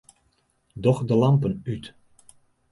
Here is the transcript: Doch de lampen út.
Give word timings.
Doch 0.85 1.05
de 1.05 1.13
lampen 1.25 1.55
út. 1.75 1.95